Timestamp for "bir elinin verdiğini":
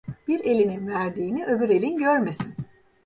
0.27-1.45